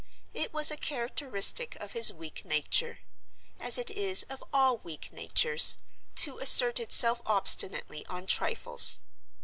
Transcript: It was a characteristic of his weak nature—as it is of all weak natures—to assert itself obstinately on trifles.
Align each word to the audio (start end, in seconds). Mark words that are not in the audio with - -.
It 0.33 0.51
was 0.51 0.71
a 0.71 0.77
characteristic 0.77 1.75
of 1.75 1.91
his 1.91 2.11
weak 2.11 2.43
nature—as 2.43 3.77
it 3.77 3.91
is 3.91 4.23
of 4.31 4.43
all 4.51 4.77
weak 4.79 5.13
natures—to 5.13 6.39
assert 6.39 6.79
itself 6.79 7.21
obstinately 7.27 8.03
on 8.07 8.25
trifles. 8.25 8.97